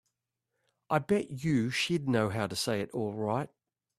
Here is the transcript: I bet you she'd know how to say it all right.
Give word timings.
I 0.89 0.97
bet 0.97 1.29
you 1.29 1.69
she'd 1.69 2.09
know 2.09 2.29
how 2.29 2.47
to 2.47 2.55
say 2.55 2.81
it 2.81 2.89
all 2.89 3.13
right. 3.13 3.51